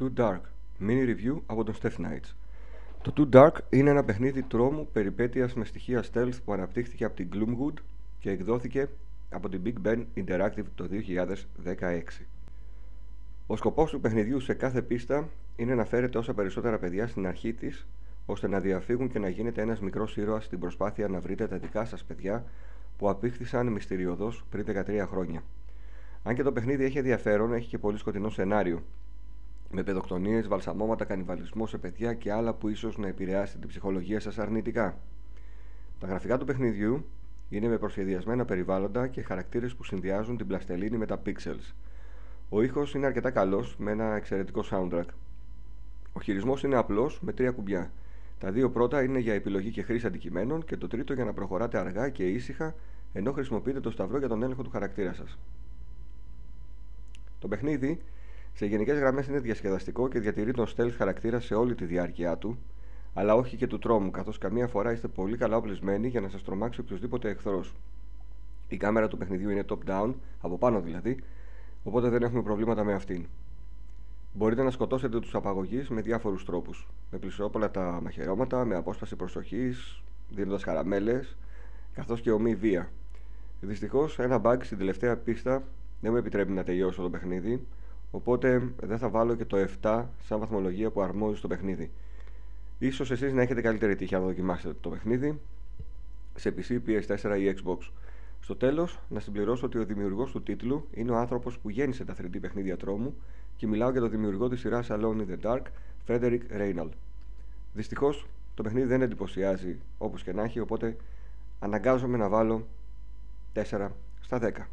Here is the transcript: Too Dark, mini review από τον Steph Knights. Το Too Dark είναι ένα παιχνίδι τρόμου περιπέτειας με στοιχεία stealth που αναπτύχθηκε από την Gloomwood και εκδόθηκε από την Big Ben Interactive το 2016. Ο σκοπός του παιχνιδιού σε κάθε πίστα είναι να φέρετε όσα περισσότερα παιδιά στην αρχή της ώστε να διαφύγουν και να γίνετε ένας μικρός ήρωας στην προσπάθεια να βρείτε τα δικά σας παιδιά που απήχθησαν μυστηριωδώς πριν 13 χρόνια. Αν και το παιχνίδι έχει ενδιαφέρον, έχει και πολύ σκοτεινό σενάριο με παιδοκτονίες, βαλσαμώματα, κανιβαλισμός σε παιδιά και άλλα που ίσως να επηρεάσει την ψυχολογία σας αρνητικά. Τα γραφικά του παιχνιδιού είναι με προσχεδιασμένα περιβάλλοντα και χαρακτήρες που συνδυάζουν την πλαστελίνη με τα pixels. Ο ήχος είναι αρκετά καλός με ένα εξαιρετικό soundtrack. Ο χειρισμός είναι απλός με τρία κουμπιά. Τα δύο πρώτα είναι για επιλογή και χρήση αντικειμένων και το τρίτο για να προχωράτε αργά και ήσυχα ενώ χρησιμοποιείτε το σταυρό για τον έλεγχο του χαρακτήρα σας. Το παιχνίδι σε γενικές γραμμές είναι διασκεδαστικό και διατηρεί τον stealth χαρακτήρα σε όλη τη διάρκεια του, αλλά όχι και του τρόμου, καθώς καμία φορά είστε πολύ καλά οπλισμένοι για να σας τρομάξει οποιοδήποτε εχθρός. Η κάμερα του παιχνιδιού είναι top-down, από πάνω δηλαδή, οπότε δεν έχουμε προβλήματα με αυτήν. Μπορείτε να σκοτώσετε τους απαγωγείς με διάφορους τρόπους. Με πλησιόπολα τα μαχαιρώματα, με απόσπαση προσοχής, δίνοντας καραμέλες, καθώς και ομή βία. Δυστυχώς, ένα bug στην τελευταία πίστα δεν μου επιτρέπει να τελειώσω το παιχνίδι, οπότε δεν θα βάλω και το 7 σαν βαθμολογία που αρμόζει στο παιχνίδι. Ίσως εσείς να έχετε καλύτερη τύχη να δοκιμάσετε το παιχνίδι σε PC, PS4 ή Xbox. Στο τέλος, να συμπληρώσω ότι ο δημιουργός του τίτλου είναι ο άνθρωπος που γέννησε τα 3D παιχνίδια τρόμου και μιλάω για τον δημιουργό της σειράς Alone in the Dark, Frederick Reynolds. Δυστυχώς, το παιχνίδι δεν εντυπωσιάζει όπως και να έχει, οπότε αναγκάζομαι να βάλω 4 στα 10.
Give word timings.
Too 0.00 0.18
Dark, 0.18 0.40
mini 0.80 1.04
review 1.04 1.40
από 1.46 1.64
τον 1.64 1.74
Steph 1.82 1.96
Knights. 1.96 2.34
Το 3.02 3.12
Too 3.16 3.36
Dark 3.36 3.52
είναι 3.70 3.90
ένα 3.90 4.04
παιχνίδι 4.04 4.42
τρόμου 4.42 4.88
περιπέτειας 4.92 5.54
με 5.54 5.64
στοιχεία 5.64 6.04
stealth 6.12 6.34
που 6.44 6.52
αναπτύχθηκε 6.52 7.04
από 7.04 7.16
την 7.16 7.28
Gloomwood 7.32 7.74
και 8.18 8.30
εκδόθηκε 8.30 8.88
από 9.30 9.48
την 9.48 9.62
Big 9.64 9.86
Ben 9.86 10.04
Interactive 10.14 10.64
το 10.74 10.88
2016. 11.64 12.24
Ο 13.46 13.56
σκοπός 13.56 13.90
του 13.90 14.00
παιχνιδιού 14.00 14.40
σε 14.40 14.54
κάθε 14.54 14.82
πίστα 14.82 15.28
είναι 15.56 15.74
να 15.74 15.84
φέρετε 15.84 16.18
όσα 16.18 16.34
περισσότερα 16.34 16.78
παιδιά 16.78 17.06
στην 17.06 17.26
αρχή 17.26 17.52
της 17.52 17.86
ώστε 18.26 18.48
να 18.48 18.60
διαφύγουν 18.60 19.10
και 19.10 19.18
να 19.18 19.28
γίνετε 19.28 19.62
ένας 19.62 19.80
μικρός 19.80 20.16
ήρωας 20.16 20.44
στην 20.44 20.58
προσπάθεια 20.58 21.08
να 21.08 21.20
βρείτε 21.20 21.46
τα 21.46 21.56
δικά 21.56 21.84
σας 21.84 22.04
παιδιά 22.04 22.44
που 22.98 23.08
απήχθησαν 23.08 23.66
μυστηριωδώς 23.66 24.44
πριν 24.50 24.64
13 24.68 25.06
χρόνια. 25.06 25.42
Αν 26.22 26.34
και 26.34 26.42
το 26.42 26.52
παιχνίδι 26.52 26.84
έχει 26.84 26.98
ενδιαφέρον, 26.98 27.52
έχει 27.52 27.68
και 27.68 27.78
πολύ 27.78 27.98
σκοτεινό 27.98 28.30
σενάριο 28.30 28.82
με 29.72 29.82
παιδοκτονίες, 29.82 30.48
βαλσαμώματα, 30.48 31.04
κανιβαλισμός 31.04 31.70
σε 31.70 31.78
παιδιά 31.78 32.14
και 32.14 32.32
άλλα 32.32 32.54
που 32.54 32.68
ίσως 32.68 32.98
να 32.98 33.08
επηρεάσει 33.08 33.58
την 33.58 33.68
ψυχολογία 33.68 34.20
σας 34.20 34.38
αρνητικά. 34.38 34.98
Τα 35.98 36.06
γραφικά 36.06 36.38
του 36.38 36.44
παιχνιδιού 36.44 37.04
είναι 37.48 37.68
με 37.68 37.78
προσχεδιασμένα 37.78 38.44
περιβάλλοντα 38.44 39.08
και 39.08 39.22
χαρακτήρες 39.22 39.74
που 39.74 39.84
συνδυάζουν 39.84 40.36
την 40.36 40.46
πλαστελίνη 40.46 40.96
με 40.96 41.06
τα 41.06 41.22
pixels. 41.26 41.74
Ο 42.48 42.62
ήχος 42.62 42.94
είναι 42.94 43.06
αρκετά 43.06 43.30
καλός 43.30 43.76
με 43.78 43.90
ένα 43.90 44.14
εξαιρετικό 44.14 44.64
soundtrack. 44.70 45.04
Ο 46.12 46.20
χειρισμός 46.20 46.62
είναι 46.62 46.76
απλός 46.76 47.20
με 47.20 47.32
τρία 47.32 47.50
κουμπιά. 47.50 47.92
Τα 48.38 48.50
δύο 48.50 48.70
πρώτα 48.70 49.02
είναι 49.02 49.18
για 49.18 49.34
επιλογή 49.34 49.70
και 49.70 49.82
χρήση 49.82 50.06
αντικειμένων 50.06 50.64
και 50.64 50.76
το 50.76 50.86
τρίτο 50.86 51.12
για 51.12 51.24
να 51.24 51.32
προχωράτε 51.32 51.78
αργά 51.78 52.08
και 52.08 52.28
ήσυχα 52.28 52.74
ενώ 53.12 53.32
χρησιμοποιείτε 53.32 53.80
το 53.80 53.90
σταυρό 53.90 54.18
για 54.18 54.28
τον 54.28 54.42
έλεγχο 54.42 54.62
του 54.62 54.70
χαρακτήρα 54.70 55.12
σας. 55.12 55.38
Το 57.38 57.48
παιχνίδι 57.48 58.02
σε 58.60 58.66
γενικές 58.66 58.98
γραμμές 58.98 59.26
είναι 59.26 59.38
διασκεδαστικό 59.38 60.08
και 60.08 60.20
διατηρεί 60.20 60.52
τον 60.52 60.66
stealth 60.66 60.94
χαρακτήρα 60.96 61.40
σε 61.40 61.54
όλη 61.54 61.74
τη 61.74 61.84
διάρκεια 61.84 62.36
του, 62.36 62.58
αλλά 63.14 63.34
όχι 63.34 63.56
και 63.56 63.66
του 63.66 63.78
τρόμου, 63.78 64.10
καθώς 64.10 64.38
καμία 64.38 64.66
φορά 64.66 64.92
είστε 64.92 65.08
πολύ 65.08 65.36
καλά 65.36 65.56
οπλισμένοι 65.56 66.08
για 66.08 66.20
να 66.20 66.28
σας 66.28 66.44
τρομάξει 66.44 66.80
οποιοδήποτε 66.80 67.28
εχθρός. 67.28 67.74
Η 68.68 68.76
κάμερα 68.76 69.08
του 69.08 69.16
παιχνιδιού 69.16 69.50
είναι 69.50 69.64
top-down, 69.68 70.14
από 70.40 70.58
πάνω 70.58 70.80
δηλαδή, 70.80 71.22
οπότε 71.82 72.08
δεν 72.08 72.22
έχουμε 72.22 72.42
προβλήματα 72.42 72.84
με 72.84 72.92
αυτήν. 72.92 73.26
Μπορείτε 74.32 74.62
να 74.62 74.70
σκοτώσετε 74.70 75.20
τους 75.20 75.34
απαγωγείς 75.34 75.88
με 75.88 76.00
διάφορους 76.00 76.44
τρόπους. 76.44 76.88
Με 77.10 77.18
πλησιόπολα 77.18 77.70
τα 77.70 78.00
μαχαιρώματα, 78.02 78.64
με 78.64 78.76
απόσπαση 78.76 79.16
προσοχής, 79.16 80.02
δίνοντας 80.30 80.64
καραμέλες, 80.64 81.36
καθώς 81.94 82.20
και 82.20 82.30
ομή 82.30 82.54
βία. 82.54 82.90
Δυστυχώς, 83.60 84.18
ένα 84.18 84.40
bug 84.44 84.58
στην 84.62 84.78
τελευταία 84.78 85.16
πίστα 85.16 85.62
δεν 86.00 86.12
μου 86.12 86.18
επιτρέπει 86.18 86.52
να 86.52 86.64
τελειώσω 86.64 87.02
το 87.02 87.10
παιχνίδι, 87.10 87.66
οπότε 88.10 88.72
δεν 88.82 88.98
θα 88.98 89.08
βάλω 89.08 89.34
και 89.34 89.44
το 89.44 89.56
7 89.82 90.04
σαν 90.24 90.38
βαθμολογία 90.38 90.90
που 90.90 91.00
αρμόζει 91.00 91.38
στο 91.38 91.48
παιχνίδι. 91.48 91.90
Ίσως 92.78 93.10
εσείς 93.10 93.32
να 93.32 93.42
έχετε 93.42 93.60
καλύτερη 93.60 93.96
τύχη 93.96 94.14
να 94.14 94.20
δοκιμάσετε 94.20 94.74
το 94.80 94.88
παιχνίδι 94.88 95.40
σε 96.34 96.54
PC, 96.56 96.78
PS4 96.86 97.38
ή 97.38 97.54
Xbox. 97.56 97.78
Στο 98.40 98.56
τέλος, 98.56 99.00
να 99.08 99.20
συμπληρώσω 99.20 99.66
ότι 99.66 99.78
ο 99.78 99.84
δημιουργός 99.84 100.30
του 100.30 100.42
τίτλου 100.42 100.88
είναι 100.94 101.10
ο 101.10 101.16
άνθρωπος 101.16 101.58
που 101.58 101.70
γέννησε 101.70 102.04
τα 102.04 102.14
3D 102.20 102.40
παιχνίδια 102.40 102.76
τρόμου 102.76 103.14
και 103.56 103.66
μιλάω 103.66 103.90
για 103.90 104.00
τον 104.00 104.10
δημιουργό 104.10 104.48
της 104.48 104.60
σειράς 104.60 104.88
Alone 104.90 105.16
in 105.16 105.26
the 105.26 105.40
Dark, 105.42 105.62
Frederick 106.06 106.40
Reynolds. 106.58 106.96
Δυστυχώς, 107.74 108.26
το 108.54 108.62
παιχνίδι 108.62 108.86
δεν 108.86 109.02
εντυπωσιάζει 109.02 109.78
όπως 109.98 110.22
και 110.22 110.32
να 110.32 110.42
έχει, 110.42 110.60
οπότε 110.60 110.96
αναγκάζομαι 111.58 112.16
να 112.16 112.28
βάλω 112.28 112.66
4 113.54 113.88
στα 114.20 114.38
10. 114.38 114.68